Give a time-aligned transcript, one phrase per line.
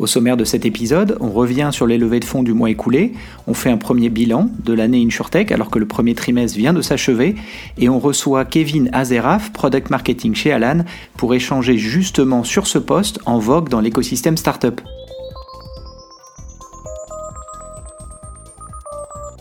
[0.00, 3.12] Au sommaire de cet épisode, on revient sur les levées de fonds du mois écoulé,
[3.46, 6.80] on fait un premier bilan de l'année InsurTech alors que le premier trimestre vient de
[6.80, 7.34] s'achever
[7.76, 10.86] et on reçoit Kevin Azeraf, Product Marketing chez Alan,
[11.18, 14.80] pour échanger justement sur ce poste en vogue dans l'écosystème startup.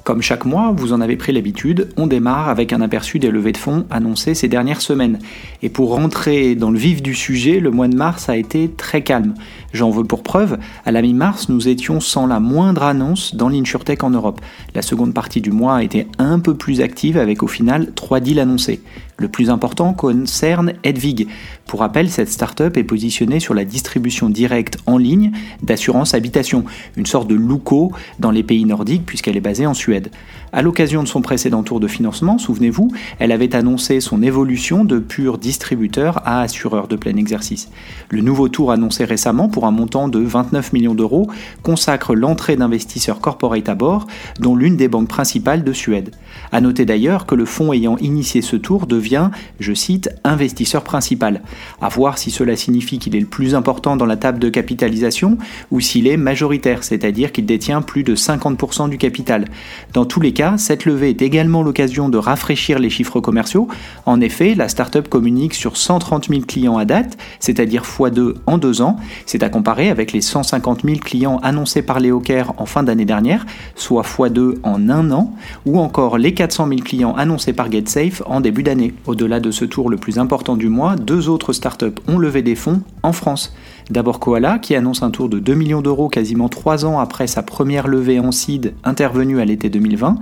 [0.10, 3.52] Comme chaque mois, vous en avez pris l'habitude, on démarre avec un aperçu des levées
[3.52, 5.20] de fonds annoncées ces dernières semaines.
[5.62, 9.04] Et pour rentrer dans le vif du sujet, le mois de mars a été très
[9.04, 9.36] calme.
[9.72, 14.04] J'en veux pour preuve, à la mi-mars, nous étions sans la moindre annonce dans l'InsurTech
[14.04, 14.42] en Europe.
[14.74, 18.20] La seconde partie du mois a été un peu plus active avec au final trois
[18.20, 18.82] deals annoncés.
[19.18, 21.28] Le plus important concerne Edvig.
[21.68, 26.64] Pour rappel, cette startup est positionnée sur la distribution directe en ligne d'assurance habitation,
[26.96, 30.10] une sorte de Luco dans les pays nordiques puisqu'elle est basée en Suède.
[30.52, 34.98] À l'occasion de son précédent tour de financement, souvenez-vous, elle avait annoncé son évolution de
[34.98, 37.70] pur distributeur à assureur de plein exercice.
[38.10, 41.30] Le nouveau tour annoncé récemment pour un montant de 29 millions d'euros
[41.64, 44.08] consacre l'entrée d'investisseurs corporate à bord,
[44.40, 46.12] dont l'une des banques principales de Suède.
[46.52, 51.42] A noter d'ailleurs que le fonds ayant initié ce tour devient, je cite, investisseur principal.
[51.82, 55.38] À voir si cela signifie qu'il est le plus important dans la table de capitalisation
[55.72, 59.46] ou s'il est majoritaire, c'est-à-dire qu'il détient plus de 50% du capital.
[59.94, 63.68] Dans tous les cas, cette levée est également l'occasion de rafraîchir les chiffres commerciaux.
[64.06, 68.82] En effet, la startup communique sur 130 000 clients à date, c'est-à-dire x2 en deux
[68.82, 68.98] ans.
[69.26, 72.22] C'est à comparer avec les 150 000 clients annoncés par Leo
[72.58, 73.46] en fin d'année dernière,
[73.76, 75.34] soit x2 en un an,
[75.66, 78.94] ou encore les 400 000 clients annoncés par GetSafe en début d'année.
[79.06, 82.56] Au-delà de ce tour le plus important du mois, deux autres startups ont levé des
[82.56, 83.54] fonds en France.
[83.90, 87.42] D'abord Koala, qui annonce un tour de 2 millions d'euros quasiment 3 ans après sa
[87.42, 90.18] première levée en seed intervenue à l'été 2020.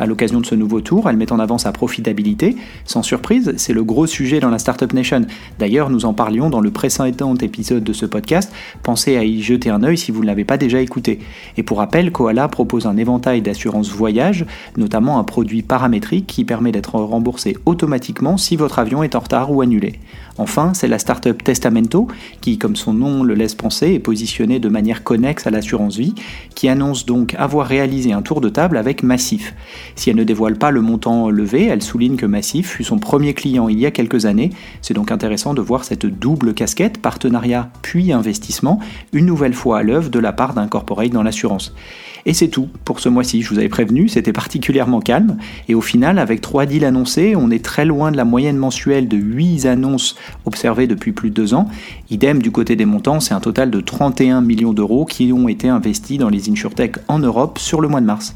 [0.00, 2.56] À l'occasion de ce nouveau tour, elle met en avant sa profitabilité.
[2.86, 5.26] Sans surprise, c'est le gros sujet dans la Startup Nation.
[5.58, 8.50] D'ailleurs, nous en parlions dans le précédent épisode de ce podcast.
[8.82, 11.18] Pensez à y jeter un œil si vous ne l'avez pas déjà écouté.
[11.58, 14.46] Et pour rappel, Koala propose un éventail d'assurance voyage,
[14.78, 19.52] notamment un produit paramétrique qui permet d'être remboursé automatiquement si votre avion est en retard
[19.52, 19.98] ou annulé.
[20.38, 22.08] Enfin, c'est la startup Testamento,
[22.40, 26.14] qui, comme son nom le laisse penser, est positionnée de manière connexe à l'assurance vie,
[26.54, 29.54] qui annonce donc avoir réalisé un tour de table avec Massif.
[29.96, 33.34] Si elle ne dévoile pas le montant levé, elle souligne que Massif fut son premier
[33.34, 34.50] client il y a quelques années.
[34.82, 38.80] C'est donc intéressant de voir cette double casquette, partenariat puis investissement,
[39.12, 41.74] une nouvelle fois à l'œuvre de la part d'un corporate dans l'assurance.
[42.26, 43.42] Et c'est tout pour ce mois-ci.
[43.42, 45.36] Je vous avais prévenu, c'était particulièrement calme.
[45.68, 49.08] Et au final, avec 3 deals annoncés, on est très loin de la moyenne mensuelle
[49.08, 51.68] de 8 annonces observées depuis plus de 2 ans.
[52.10, 55.68] Idem du côté des montants, c'est un total de 31 millions d'euros qui ont été
[55.68, 58.34] investis dans les insurtech en Europe sur le mois de mars.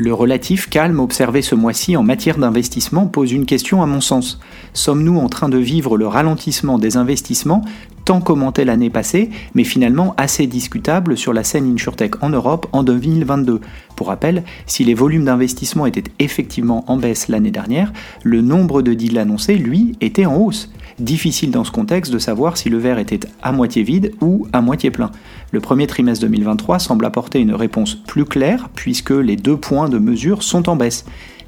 [0.00, 4.38] Le relatif calme observé ce mois-ci en matière d'investissement pose une question à mon sens.
[4.72, 7.64] Sommes-nous en train de vivre le ralentissement des investissements
[8.04, 12.84] tant commenté l'année passée, mais finalement assez discutable sur la scène InsurTech en Europe en
[12.84, 13.60] 2022
[13.96, 17.92] Pour rappel, si les volumes d'investissement étaient effectivement en baisse l'année dernière,
[18.22, 20.70] le nombre de deals annoncés, lui, était en hausse.
[20.98, 24.60] Difficile dans ce contexte de savoir si le verre était à moitié vide ou à
[24.60, 25.12] moitié plein.
[25.52, 29.98] Le premier trimestre 2023 semble apporter une réponse plus claire puisque les deux points de
[29.98, 31.04] mesure sont en baisse.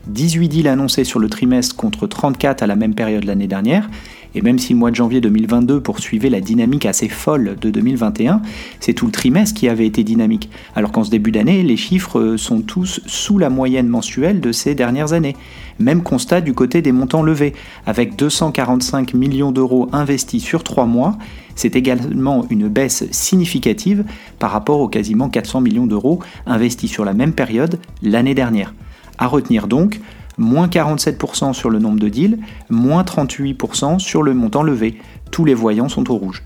[0.07, 3.91] 18 deals annoncés sur le trimestre contre 34 à la même période l'année dernière,
[4.35, 8.43] et même si le mois de janvier 2022 poursuivait la dynamique assez folle de 2021,
[8.79, 12.37] c'est tout le trimestre qui avait été dynamique, alors qu'en ce début d'année, les chiffres
[12.37, 15.37] sont tous sous la moyenne mensuelle de ces dernières années.
[15.79, 17.55] Même constat du côté des montants levés,
[17.87, 21.17] avec 245 millions d'euros investis sur 3 mois,
[21.55, 24.05] c'est également une baisse significative
[24.39, 28.75] par rapport aux quasiment 400 millions d'euros investis sur la même période l'année dernière.
[29.19, 30.01] À retenir donc,
[30.41, 32.39] moins 47% sur le nombre de deals,
[32.71, 34.99] moins 38% sur le montant levé.
[35.31, 36.43] Tous les voyants sont au rouge.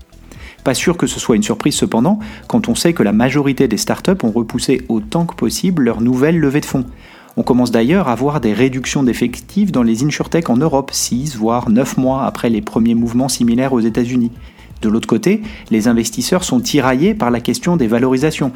[0.63, 3.77] Pas sûr que ce soit une surprise cependant, quand on sait que la majorité des
[3.77, 6.85] startups ont repoussé autant que possible leur nouvelle levée de fonds.
[7.37, 11.69] On commence d'ailleurs à voir des réductions d'effectifs dans les insurtech en Europe, 6 voire
[11.69, 14.31] 9 mois après les premiers mouvements similaires aux États-Unis.
[14.81, 18.51] De l'autre côté, les investisseurs sont tiraillés par la question des valorisations.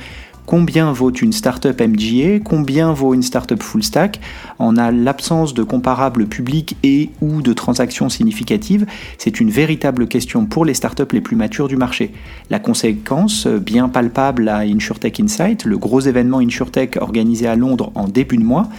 [0.49, 4.19] Combien vaut une startup MGA, combien vaut une startup full stack.
[4.57, 8.87] En a l'absence de comparables publics et ou de transactions significatives,
[9.19, 12.13] c'est une véritable question pour les startups les plus matures du marché.
[12.49, 18.07] La conséquence, bien palpable à InsurTech Insight, le gros événement InsurTech organisé à Londres en
[18.07, 18.69] début de mois,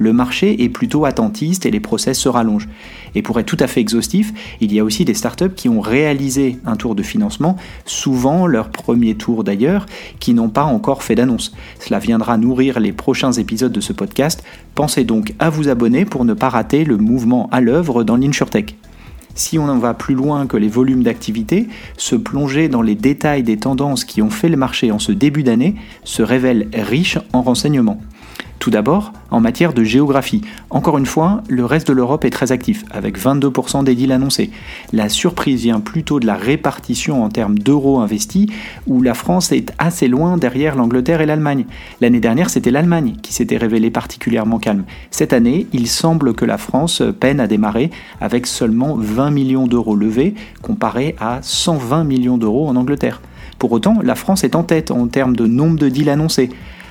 [0.00, 2.68] le marché est plutôt attentiste et les process se rallongent.
[3.14, 4.32] Et pour être tout à fait exhaustif,
[4.62, 8.70] il y a aussi des startups qui ont réalisé un tour de financement, souvent leur
[8.70, 9.84] premier tour d'ailleurs,
[10.18, 11.52] qui n'ont pas encore fait d'annonce.
[11.78, 14.42] Cela viendra nourrir les prochains épisodes de ce podcast.
[14.74, 18.76] Pensez donc à vous abonner pour ne pas rater le mouvement à l'œuvre dans l'InsurTech.
[19.34, 21.68] Si on en va plus loin que les volumes d'activité,
[21.98, 25.42] se plonger dans les détails des tendances qui ont fait le marché en ce début
[25.42, 25.74] d'année
[26.04, 28.00] se révèle riche en renseignements.
[28.60, 30.42] Tout d'abord, en matière de géographie.
[30.68, 34.50] Encore une fois, le reste de l'Europe est très actif, avec 22% des deals annoncés.
[34.92, 38.48] La surprise vient plutôt de la répartition en termes d'euros investis,
[38.86, 41.64] où la France est assez loin derrière l'Angleterre et l'Allemagne.
[42.02, 44.84] L'année dernière, c'était l'Allemagne qui s'était révélée particulièrement calme.
[45.10, 47.90] Cette année, il semble que la France peine à démarrer,
[48.20, 53.22] avec seulement 20 millions d'euros levés, comparé à 120 millions d'euros en Angleterre.
[53.58, 56.50] Pour autant, la France est en tête en termes de nombre de deals annoncés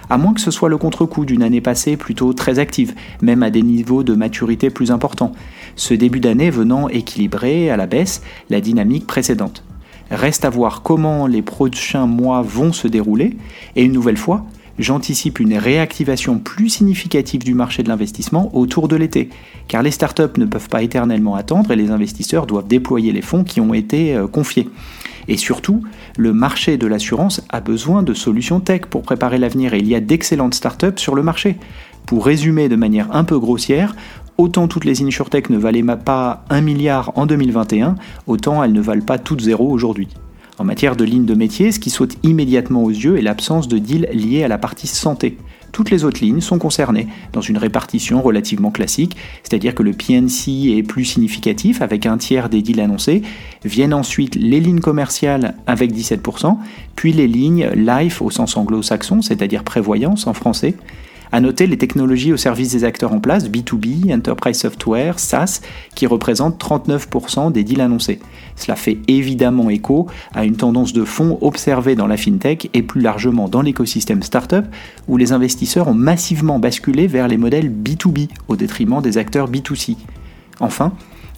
[0.09, 3.49] à moins que ce soit le contre-coup d'une année passée plutôt très active, même à
[3.49, 5.33] des niveaux de maturité plus importants,
[5.75, 9.63] ce début d'année venant équilibrer à la baisse la dynamique précédente.
[10.11, 13.37] Reste à voir comment les prochains mois vont se dérouler,
[13.75, 14.45] et une nouvelle fois,
[14.79, 19.29] j'anticipe une réactivation plus significative du marché de l'investissement autour de l'été,
[19.67, 23.43] car les startups ne peuvent pas éternellement attendre et les investisseurs doivent déployer les fonds
[23.43, 24.69] qui ont été euh, confiés.
[25.27, 25.83] Et surtout,
[26.17, 29.95] le marché de l'assurance a besoin de solutions tech pour préparer l'avenir et il y
[29.95, 31.57] a d'excellentes startups sur le marché.
[32.05, 33.95] Pour résumer de manière un peu grossière,
[34.37, 37.95] autant toutes les insurtech ne valaient pas 1 milliard en 2021,
[38.25, 40.07] autant elles ne valent pas toutes zéro aujourd'hui.
[40.57, 43.77] En matière de ligne de métier, ce qui saute immédiatement aux yeux est l'absence de
[43.77, 45.37] deals liés à la partie santé.
[45.71, 50.77] Toutes les autres lignes sont concernées dans une répartition relativement classique, c'est-à-dire que le PNC
[50.77, 53.21] est plus significatif avec un tiers des deals annoncés,
[53.63, 56.57] viennent ensuite les lignes commerciales avec 17%,
[56.95, 60.75] puis les lignes life au sens anglo-saxon, c'est-à-dire prévoyance en français,
[61.31, 65.61] à noter les technologies au service des acteurs en place, B2B, Enterprise Software, SaaS,
[65.95, 68.19] qui représentent 39% des deals annoncés.
[68.55, 73.01] Cela fait évidemment écho à une tendance de fond observée dans la fintech et plus
[73.01, 74.65] largement dans l'écosystème startup,
[75.07, 79.97] où les investisseurs ont massivement basculé vers les modèles B2B au détriment des acteurs B2C.
[80.59, 80.93] Enfin,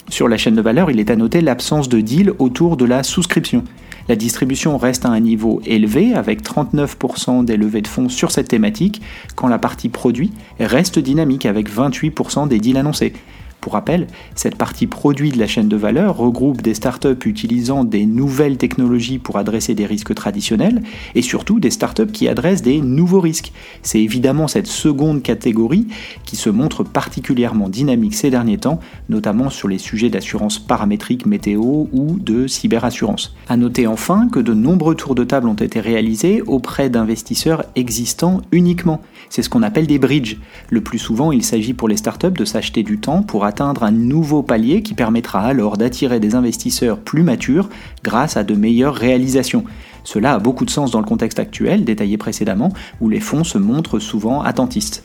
[0.09, 3.03] sur la chaîne de valeur, il est à noter l'absence de deal autour de la
[3.03, 3.63] souscription.
[4.09, 8.47] La distribution reste à un niveau élevé avec 39% des levées de fonds sur cette
[8.47, 9.01] thématique,
[9.35, 13.13] quand la partie produit reste dynamique avec 28% des deals annoncés.
[13.61, 18.07] Pour rappel, cette partie produit de la chaîne de valeur regroupe des startups utilisant des
[18.07, 20.81] nouvelles technologies pour adresser des risques traditionnels
[21.13, 23.53] et surtout des startups qui adressent des nouveaux risques.
[23.83, 25.85] C'est évidemment cette seconde catégorie
[26.25, 28.79] qui se montre particulièrement dynamique ces derniers temps,
[29.09, 33.35] notamment sur les sujets d'assurance paramétrique météo ou de cyberassurance.
[33.47, 38.41] A noter enfin que de nombreux tours de table ont été réalisés auprès d'investisseurs existants
[38.51, 39.01] uniquement.
[39.29, 40.37] C'est ce qu'on appelle des bridges.
[40.71, 43.91] Le plus souvent, il s'agit pour les startups de s'acheter du temps pour atteindre un
[43.91, 47.67] nouveau palier qui permettra alors d'attirer des investisseurs plus matures
[48.01, 49.65] grâce à de meilleures réalisations.
[50.05, 52.71] Cela a beaucoup de sens dans le contexte actuel, détaillé précédemment,
[53.01, 55.03] où les fonds se montrent souvent attentistes.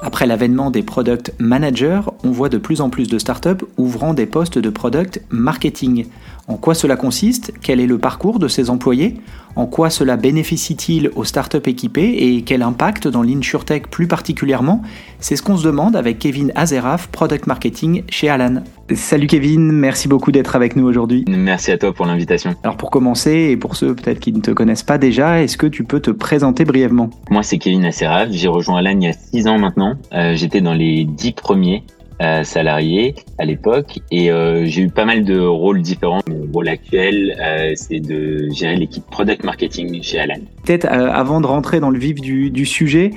[0.00, 4.24] Après l'avènement des product managers, on voit de plus en plus de startups ouvrant des
[4.24, 6.06] postes de product marketing.
[6.46, 7.52] En quoi cela consiste?
[7.60, 9.20] Quel est le parcours de ces employés?
[9.58, 14.82] En quoi cela bénéficie-t-il aux startups équipées et quel impact dans l'insurtech plus particulièrement?
[15.18, 18.62] C'est ce qu'on se demande avec Kevin Azeraf, Product Marketing chez Alan.
[18.94, 21.24] Salut Kevin, merci beaucoup d'être avec nous aujourd'hui.
[21.26, 22.54] Merci à toi pour l'invitation.
[22.62, 25.66] Alors pour commencer, et pour ceux peut-être qui ne te connaissent pas déjà, est-ce que
[25.66, 27.10] tu peux te présenter brièvement?
[27.28, 29.96] Moi c'est Kevin Azeraf, j'ai rejoint Alan il y a 6 ans maintenant.
[30.12, 31.82] Euh, J'étais dans les 10 premiers
[32.20, 36.20] euh, salarié à l'époque et euh, j'ai eu pas mal de rôles différents.
[36.28, 40.40] Mon rôle actuel, euh, c'est de gérer l'équipe product marketing chez Alan.
[40.64, 43.12] Peut-être avant de rentrer dans le vif du, sujet,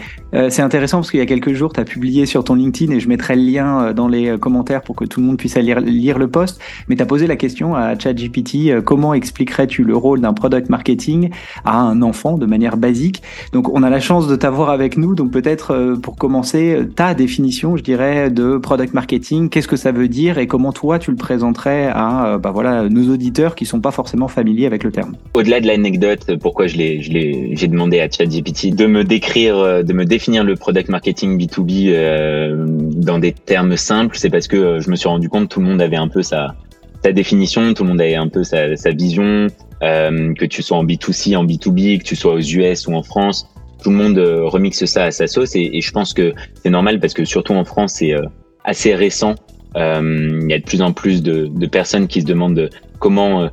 [0.50, 3.01] c'est intéressant parce qu'il y a quelques jours, tu as publié sur ton LinkedIn et
[3.01, 6.17] je mettrai le lien dans les commentaires pour que tout le monde puisse lire, lire
[6.17, 6.62] le post.
[6.88, 11.31] Mais tu as posé la question à ChatGPT comment expliquerais-tu le rôle d'un product marketing
[11.65, 13.22] à un enfant de manière basique?
[13.51, 15.13] Donc on a la chance de t'avoir avec nous.
[15.13, 20.07] Donc peut-être pour commencer, ta définition, je dirais, de product marketing, qu'est-ce que ça veut
[20.07, 23.81] dire et comment toi tu le présenterais à euh, bah voilà, nos auditeurs qui sont
[23.81, 25.15] pas forcément familiers avec le terme?
[25.33, 29.93] Au-delà de l'anecdote, pourquoi je l'ai, j'ai demandé à ChatGPT de me décrire, euh, de
[29.93, 34.89] me définir le product marketing B2B euh, dans des termes simples, c'est parce que je
[34.89, 36.55] me suis rendu compte que tout le monde avait un peu sa,
[37.03, 39.48] sa définition, tout le monde avait un peu sa, sa vision.
[39.81, 43.48] que tu sois en B2C, en B2B, que tu sois aux US ou en France,
[43.83, 47.13] tout le monde remixe ça à sa sauce et, je pense que c'est normal parce
[47.13, 48.13] que surtout en France c'est
[48.63, 49.35] assez récent.
[49.75, 53.49] Euh, il y a de plus en plus de, de personnes qui se demandent comment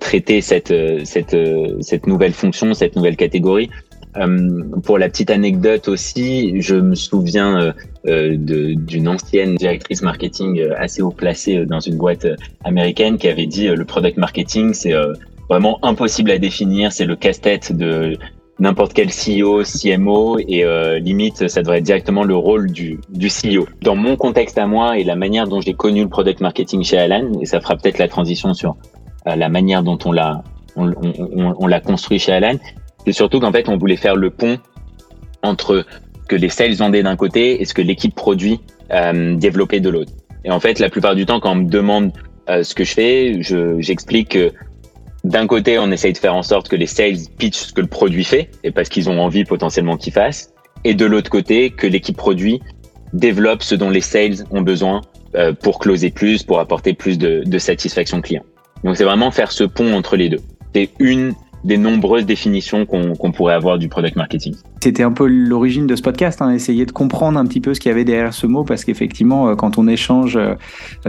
[0.00, 0.74] traiter cette
[1.04, 1.36] cette
[1.80, 3.70] cette nouvelle fonction, cette nouvelle catégorie.
[4.16, 7.72] Euh, pour la petite anecdote aussi, je me souviens
[8.08, 12.26] euh, d'une ancienne directrice marketing assez haut placée dans une boîte
[12.64, 14.94] américaine qui avait dit le product marketing c'est
[15.48, 18.18] vraiment impossible à définir, c'est le casse-tête de
[18.58, 23.28] n'importe quel CEO, CMO, et euh, limite, ça devrait être directement le rôle du, du
[23.28, 23.66] CEO.
[23.82, 26.98] Dans mon contexte à moi et la manière dont j'ai connu le product marketing chez
[26.98, 28.76] Alan, et ça fera peut-être la transition sur
[29.26, 30.42] euh, la manière dont on l'a
[30.76, 30.92] on,
[31.58, 32.56] on, l'a construit chez Alan,
[33.04, 34.58] c'est surtout qu'en fait, on voulait faire le pont
[35.42, 35.84] entre
[36.28, 38.60] que les sales vendaient d'un côté et ce que l'équipe produit
[38.92, 40.12] euh, développait de l'autre.
[40.44, 42.12] Et en fait, la plupart du temps, quand on me demande
[42.48, 43.40] euh, ce que je fais,
[43.80, 44.52] j'explique que
[45.28, 47.86] d'un côté, on essaye de faire en sorte que les sales pitchent ce que le
[47.86, 50.54] produit fait, et parce qu'ils ont envie potentiellement qu'il fasse.
[50.84, 52.62] Et de l'autre côté, que l'équipe produit
[53.12, 55.02] développe ce dont les sales ont besoin
[55.34, 58.42] euh, pour closer plus, pour apporter plus de, de satisfaction client.
[58.84, 60.40] Donc c'est vraiment faire ce pont entre les deux.
[60.74, 61.34] C'est une
[61.68, 64.54] des nombreuses définitions qu'on pourrait avoir du product marketing.
[64.82, 67.80] C'était un peu l'origine de ce podcast, hein, essayer de comprendre un petit peu ce
[67.80, 70.54] qu'il y avait derrière ce mot, parce qu'effectivement, euh, quand on échange euh,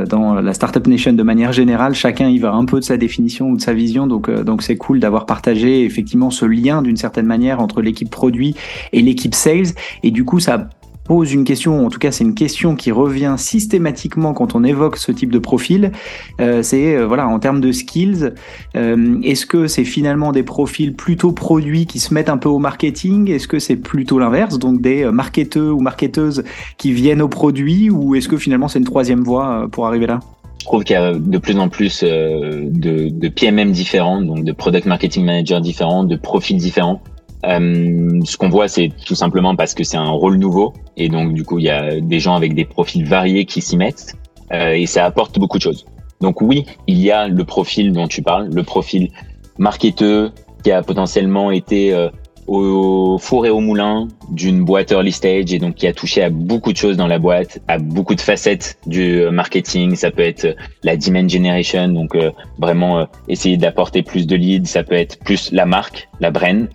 [0.05, 3.49] dans la Startup Nation de manière générale, chacun y va un peu de sa définition
[3.49, 6.97] ou de sa vision, donc euh, donc c'est cool d'avoir partagé effectivement ce lien d'une
[6.97, 8.55] certaine manière entre l'équipe produit
[8.91, 9.73] et l'équipe sales,
[10.03, 10.67] et du coup ça
[11.09, 14.95] pose une question, en tout cas c'est une question qui revient systématiquement quand on évoque
[14.95, 15.91] ce type de profil,
[16.39, 18.33] euh, c'est euh, voilà en termes de skills,
[18.75, 22.59] euh, est-ce que c'est finalement des profils plutôt produits qui se mettent un peu au
[22.59, 26.43] marketing, est-ce que c'est plutôt l'inverse, donc des marketeurs ou marketeuses
[26.77, 30.19] qui viennent au produit, ou est-ce que finalement c'est une troisième voie pour arriver là?
[30.59, 34.51] Je trouve qu'il y a de plus en plus de, de PMM différents, donc de
[34.51, 37.01] product marketing manager différents, de profils différents.
[37.45, 41.33] Euh, ce qu'on voit, c'est tout simplement parce que c'est un rôle nouveau et donc
[41.33, 44.15] du coup, il y a des gens avec des profils variés qui s'y mettent
[44.51, 45.85] euh, et ça apporte beaucoup de choses.
[46.21, 49.09] Donc oui, il y a le profil dont tu parles, le profil
[49.57, 50.31] marketeux
[50.63, 52.09] qui a potentiellement été euh,
[52.47, 56.29] au four et au moulin d'une boîte early stage et donc qui a touché à
[56.29, 59.95] beaucoup de choses dans la boîte, à beaucoup de facettes du euh, marketing.
[59.95, 64.65] Ça peut être la demand generation, donc euh, vraiment essayer d'apporter plus de leads.
[64.65, 66.67] Ça peut être plus la marque, la brand.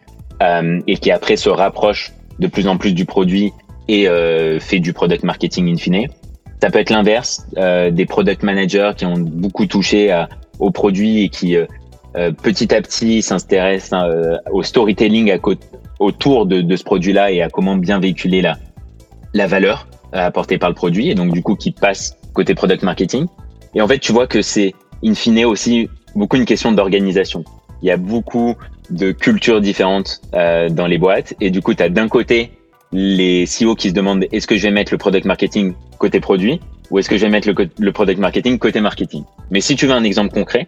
[0.45, 3.53] Euh, et qui après se rapproche de plus en plus du produit
[3.89, 6.07] et euh, fait du product marketing in fine.
[6.61, 11.23] Ça peut être l'inverse, euh, des product managers qui ont beaucoup touché à, au produit
[11.23, 11.57] et qui
[12.43, 14.09] petit à petit s'intéressent
[14.53, 15.39] au storytelling à
[15.99, 18.57] autour de, de ce produit-là et à comment bien véhiculer la,
[19.35, 23.27] la valeur apportée par le produit et donc du coup qui passe côté product marketing.
[23.75, 24.75] Et en fait, tu vois que c'est
[25.05, 27.45] in fine aussi beaucoup une question d'organisation.
[27.85, 28.57] Il y a beaucoup
[28.89, 31.35] de cultures différentes euh, dans les boîtes.
[31.43, 32.53] Et du coup, tu as d'un côté
[32.93, 36.61] les CEO qui se demandent est-ce que je vais mettre le product marketing côté produit
[36.91, 39.25] ou est-ce que je vais mettre le, le, product marketing côté marketing?
[39.51, 40.67] Mais si tu veux un exemple concret,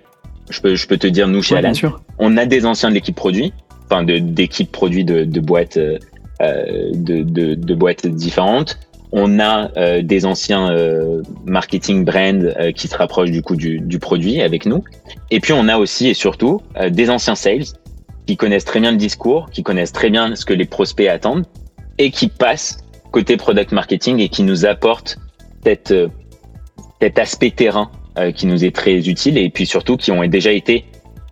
[0.51, 1.73] je peux, je peux te dire, nous, chez Alan,
[2.19, 3.55] on a des anciens de l'équipe produit,
[3.87, 5.99] enfin d'équipes produits de, de boîtes, euh,
[6.93, 8.79] de, de, de, boîtes différentes.
[9.13, 13.81] On a euh, des anciens euh, marketing brands euh, qui se rapprochent du coup du,
[13.81, 14.85] du, produit avec nous.
[15.31, 16.61] Et puis on a aussi et surtout
[16.91, 17.65] des anciens sales
[18.27, 21.47] qui connaissent très bien le discours, qui connaissent très bien ce que les prospects attendent
[21.99, 22.79] et qui passent
[23.11, 25.19] côté product marketing et qui nous apportent
[25.65, 26.09] cette, euh,
[27.01, 30.53] cet aspect terrain euh, qui nous est très utile et puis surtout qui ont déjà
[30.53, 30.85] été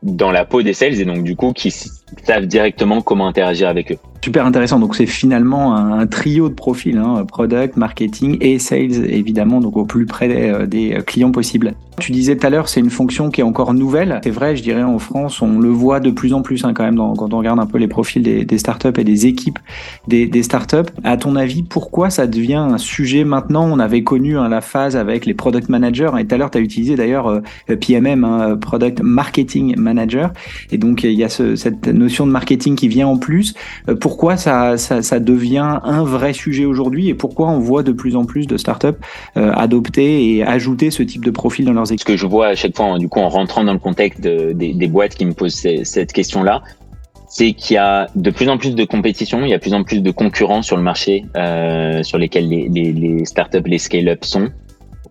[0.03, 3.93] dans la peau des sales et donc du coup qui savent directement comment interagir avec
[3.93, 3.99] eux.
[4.25, 4.79] Super intéressant.
[4.79, 9.85] Donc c'est finalement un, trio de profils, hein, product, marketing et sales évidemment, donc au
[9.85, 11.75] plus près euh, des clients possibles.
[12.01, 14.21] Tu disais tout à l'heure, c'est une fonction qui est encore nouvelle.
[14.25, 16.83] C'est vrai, je dirais en France, on le voit de plus en plus hein, quand
[16.83, 19.59] même quand on regarde un peu les profils des, startups et des équipes
[20.09, 20.91] des, startups.
[21.05, 23.69] À ton avis, pourquoi ça devient un sujet maintenant?
[23.71, 26.59] On avait connu hein, la phase avec les product managers et tout à l'heure, tu
[26.59, 27.41] as utilisé d'ailleurs euh,
[27.77, 30.33] PMM, hein, Product Marketing Manager.
[30.73, 33.55] Et donc, il y a ce, cette notion de marketing qui vient en plus.
[33.89, 34.77] Euh, pourquoi ça,
[35.21, 37.09] devient un vrai sujet aujourd'hui?
[37.09, 38.89] Et pourquoi on voit de plus en plus de startups
[39.37, 42.55] euh, adopter et ajouter ce type de profil dans leur ce que je vois à
[42.55, 46.13] chaque fois, du coup, en rentrant dans le contexte des, boîtes qui me posent cette
[46.13, 46.63] question-là,
[47.29, 49.75] c'est qu'il y a de plus en plus de compétition, il y a de plus
[49.75, 54.25] en plus de concurrents sur le marché euh, sur lesquels les, les, startups, les scale-up
[54.25, 54.51] sont,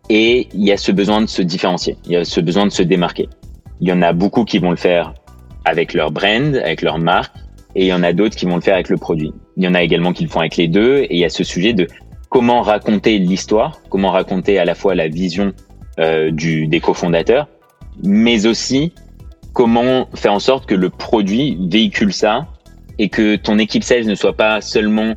[0.10, 2.72] et il y a ce besoin de se différencier, il y a ce besoin de
[2.72, 3.28] se démarquer.
[3.82, 5.14] Il y en a beaucoup qui vont le faire
[5.66, 7.36] avec leur brand, avec leur marque,
[7.76, 9.34] et il y en a d'autres qui vont le faire avec le produit.
[9.58, 11.30] Il y en a également qui le font avec les deux, et il y a
[11.30, 11.88] ce sujet de
[12.30, 15.54] comment raconter l'histoire, comment raconter à la fois la vision
[15.98, 17.48] du, des cofondateurs,
[18.04, 18.94] mais aussi
[19.54, 22.48] comment faire en sorte que le produit véhicule ça
[23.00, 25.14] et que ton équipe sales ne soit pas seulement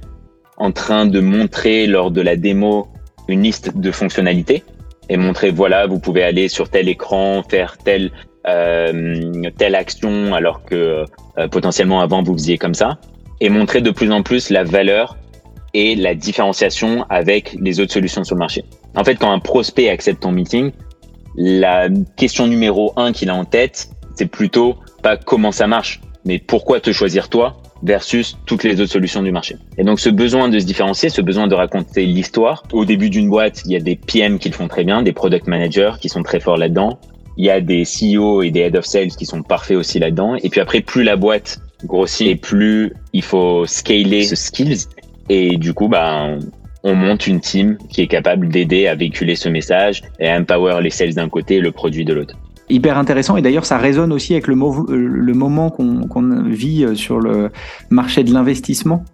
[0.59, 2.89] en train de montrer lors de la démo
[3.29, 4.63] une liste de fonctionnalités
[5.09, 8.11] et montrer voilà vous pouvez aller sur tel écran faire telle
[8.47, 11.05] euh, telle action alors que
[11.39, 12.99] euh, potentiellement avant vous faisiez comme ça
[13.41, 15.17] et montrer de plus en plus la valeur
[15.77, 18.65] et la différenciation avec les autres solutions sur le marché.
[18.97, 20.73] En fait, quand un prospect accepte ton meeting,
[21.37, 26.39] la question numéro un qu'il a en tête, c'est plutôt pas comment ça marche, mais
[26.39, 29.57] pourquoi te choisir toi versus toutes les autres solutions du marché.
[29.77, 32.63] Et donc ce besoin de se différencier, ce besoin de raconter l'histoire.
[32.73, 35.13] Au début d'une boîte, il y a des PM qui le font très bien, des
[35.13, 36.99] product managers qui sont très forts là-dedans.
[37.37, 40.37] Il y a des CEO et des head of sales qui sont parfaits aussi là-dedans.
[40.37, 44.87] Et puis après, plus la boîte grossit et plus il faut scaler ce skills.
[45.29, 46.29] Et du coup, bah,
[46.83, 50.81] on monte une team qui est capable d'aider à véhiculer ce message et à empower
[50.83, 52.37] les sales d'un côté et le produit de l'autre.
[52.69, 53.37] Hyper intéressant.
[53.37, 57.51] Et d'ailleurs ça résonne aussi avec le, le moment qu'on vit sur le
[57.91, 59.05] marché de l'investissement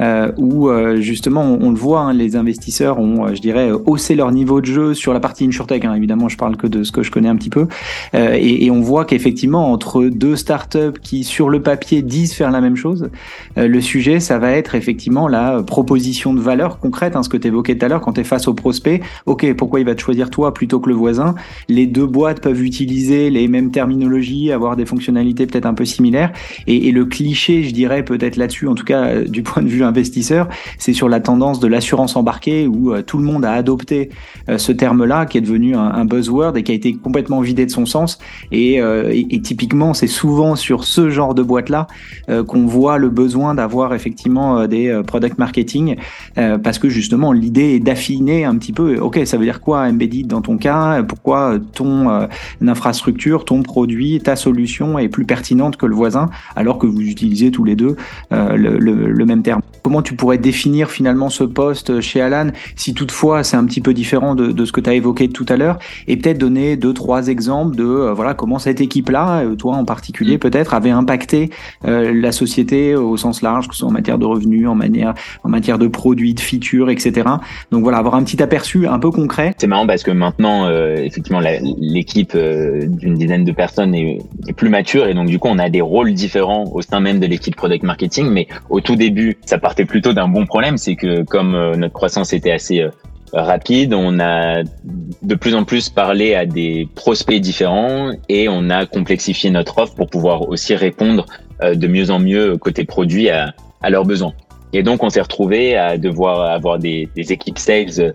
[0.00, 4.14] euh, où euh, justement on, le voit, hein, les investisseurs ont, euh, je dirais, haussé
[4.14, 5.84] leur niveau de jeu sur la partie insurtech.
[5.84, 7.66] Hein, évidemment, je parle que de ce que je connais un petit peu,
[8.14, 12.50] euh, et, et, on voit qu'effectivement entre deux startups qui sur le papier disent faire
[12.50, 13.10] la même chose,
[13.58, 17.36] euh, le sujet ça va être effectivement la proposition de valeur concrète, hein, ce que
[17.36, 19.00] tu évoquais tout à l'heure quand tu es face au prospect.
[19.26, 21.34] Ok, pourquoi il va te choisir toi plutôt que le voisin?
[21.68, 26.32] Les deux boîtes peuvent utiliser les mêmes terminologies, avoir des fonctionnalités peut-être un peu similaires,
[26.66, 29.84] et, et le cliché, je dirais peut-être là-dessus, en tout cas du point de vue
[29.86, 34.10] investisseurs, c'est sur la tendance de l'assurance embarquée où euh, tout le monde a adopté
[34.48, 37.70] euh, ce terme-là qui est devenu un, buzzword et qui a été complètement vidé de
[37.70, 38.18] son sens.
[38.52, 39.12] Et, euh,
[39.42, 41.86] typiquement, c'est souvent sur ce genre de boîte-là
[42.46, 45.96] qu'on voit le besoin d'avoir effectivement des product marketing
[46.34, 48.98] parce que justement l'idée est d'affiner un petit peu.
[48.98, 51.02] Ok, ça veut dire quoi embedded dans ton cas?
[51.02, 52.28] Pourquoi ton
[52.66, 57.50] infrastructure, ton produit, ta solution est plus pertinente que le voisin alors que vous utilisez
[57.50, 57.96] tous les deux
[58.30, 59.62] le même terme?
[59.86, 63.94] Comment tu pourrais définir finalement ce poste chez Alan, si toutefois c'est un petit peu
[63.94, 65.78] différent de, ce que tu as évoqué tout à l'heure,
[66.08, 69.84] et peut-être donner deux, trois exemples de euh, voilà comment cette équipe-là, euh, toi en
[69.84, 70.40] particulier mm.
[70.40, 71.50] peut-être, avait impacté
[71.84, 75.14] euh, la société au sens large, que ce soit en matière de revenus, en, manière,
[75.44, 77.22] en matière de produits, de features, etc.
[77.70, 79.54] Donc voilà, avoir un petit aperçu un peu concret.
[79.56, 81.40] C'est marrant parce que maintenant, effectivement,
[81.78, 84.18] l'équipe d'une dizaine de personnes est,
[84.48, 87.20] est plus mature et donc du coup, on a des rôles différents au sein même
[87.20, 90.96] de l'équipe product marketing, mais au tout début, ça partait plutôt d'un bon problème, c'est
[90.96, 92.90] que comme euh, notre croissance était assez euh,
[93.34, 94.62] rapide, on a
[95.22, 99.94] de plus en plus parlé à des prospects différents et on a complexifié notre offre
[99.94, 101.26] pour pouvoir aussi répondre
[101.62, 103.52] euh, de mieux en mieux côté produit à,
[103.90, 104.32] leurs besoins.
[104.72, 108.14] Et donc on s'est retrouvé à devoir avoir des, équipes sales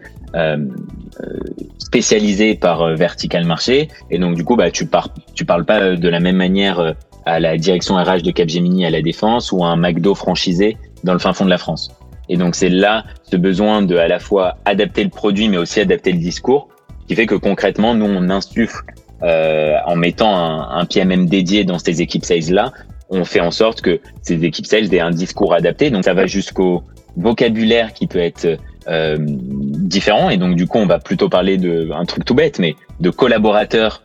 [1.77, 3.87] spécialisées par vertical marché.
[4.09, 6.95] Et donc du coup, bah, tu, pars, tu parles pas de la même manière
[7.25, 11.13] à la direction RH de Capgemini à la Défense ou à un McDo franchisé dans
[11.13, 11.91] le fin fond de la France.
[12.29, 15.79] Et donc c'est là ce besoin de à la fois adapter le produit mais aussi
[15.79, 16.69] adapter le discours
[17.07, 18.83] qui fait que concrètement nous on insuffle
[19.23, 22.71] euh, en mettant un, un, PMM dédié dans ces équipes sales là,
[23.09, 25.91] on fait en sorte que ces équipes sales aient un discours adapté.
[25.91, 26.83] Donc ça va jusqu'au
[27.17, 31.91] vocabulaire qui peut être euh, différent et donc du coup on va plutôt parler de
[31.93, 34.01] un truc tout bête mais de collaborateurs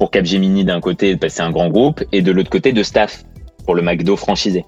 [0.00, 3.22] pour Capgemini d'un côté, bah, c'est un grand groupe, et de l'autre côté, de staff
[3.66, 4.64] pour le McDo franchisé.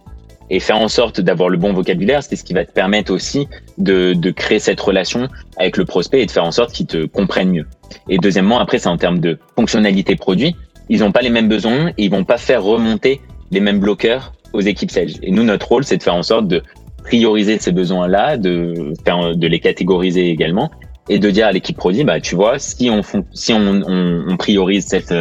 [0.50, 3.48] Et faire en sorte d'avoir le bon vocabulaire, c'est ce qui va te permettre aussi
[3.78, 7.06] de, de créer cette relation avec le prospect et de faire en sorte qu'il te
[7.06, 7.66] comprenne mieux.
[8.08, 10.56] Et deuxièmement, après, c'est en termes de fonctionnalité produit.
[10.88, 14.32] Ils n'ont pas les mêmes besoins et ils vont pas faire remonter les mêmes bloqueurs
[14.52, 15.12] aux équipes sales.
[15.22, 16.62] Et nous, notre rôle, c'est de faire en sorte de
[17.02, 20.70] prioriser ces besoins-là, de faire, de les catégoriser également
[21.08, 23.00] et de dire à l'équipe produit, bah tu vois, si on
[23.32, 25.12] si on, on, on priorise cette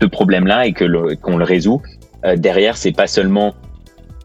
[0.00, 1.82] ce problème-là et que qu'on le résout,
[2.24, 3.54] euh, derrière c'est pas seulement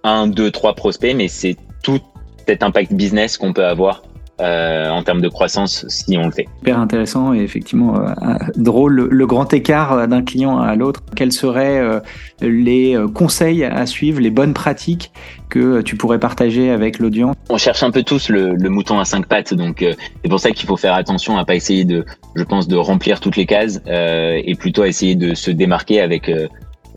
[0.04, 2.00] un, deux, trois prospects, mais c'est tout
[2.48, 4.02] cet impact business qu'on peut avoir
[4.42, 6.48] euh, en termes de croissance si on le fait.
[6.60, 8.08] Super intéressant et effectivement euh,
[8.56, 11.04] drôle le, grand écart d'un client à l'autre.
[11.16, 12.00] Quels seraient euh,
[12.42, 15.12] les conseils à suivre, les bonnes pratiques
[15.50, 17.36] que tu pourrais partager avec l'audience?
[17.50, 19.86] On cherche un peu tous le, le mouton à cinq pattes, donc
[20.24, 23.20] c'est pour ça qu'il faut faire attention à pas essayer de, je pense, de remplir
[23.20, 26.32] toutes les cases et plutôt essayer de se démarquer avec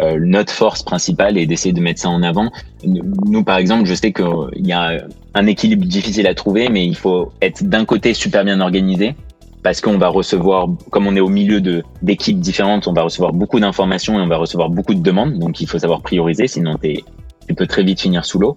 [0.01, 2.51] euh, notre force principale et d'essayer de mettre ça en avant.
[2.85, 4.99] Nous, par exemple, je sais qu'il y a
[5.35, 9.15] un équilibre difficile à trouver, mais il faut être d'un côté super bien organisé
[9.63, 13.33] parce qu'on va recevoir, comme on est au milieu de d'équipes différentes, on va recevoir
[13.33, 15.39] beaucoup d'informations et on va recevoir beaucoup de demandes.
[15.39, 18.57] Donc, il faut savoir prioriser, sinon tu peux très vite finir sous l'eau.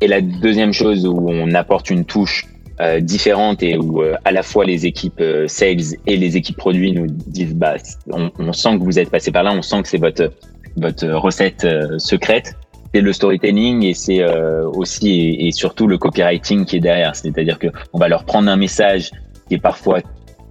[0.00, 2.46] Et la deuxième chose où on apporte une touche
[2.80, 6.92] euh, différente et où euh, à la fois les équipes sales et les équipes produits
[6.92, 7.74] nous disent bah
[8.10, 10.32] on, on, sent que vous êtes passé par là, on sent que c'est votre
[10.76, 11.66] votre recette
[11.98, 12.56] secrète,
[12.94, 14.24] c'est le storytelling et c'est
[14.64, 17.14] aussi et, surtout le copywriting qui est derrière.
[17.14, 19.10] C'est-à-dire que on va leur prendre un message
[19.48, 20.00] qui est parfois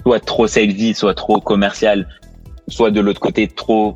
[0.03, 2.07] soit trop sexy, soit trop commercial,
[2.67, 3.95] soit de l'autre côté trop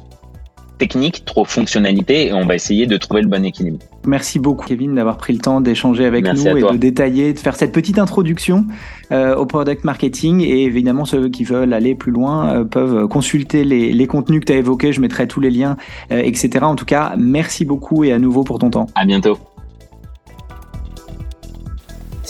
[0.78, 3.80] technique, trop fonctionnalité, et on va essayer de trouver le bon équilibre.
[4.06, 7.56] Merci beaucoup Kevin d'avoir pris le temps d'échanger avec nous et de détailler, de faire
[7.56, 8.66] cette petite introduction
[9.12, 10.42] euh, au product marketing.
[10.42, 14.54] Et évidemment, ceux qui veulent aller plus loin euh, peuvent consulter les, contenus que tu
[14.54, 14.92] as évoqués.
[14.92, 15.78] Je mettrai tous les liens,
[16.12, 16.50] euh, etc.
[16.62, 18.88] En tout cas, merci beaucoup et à nouveau pour ton temps.
[18.96, 19.38] À bientôt.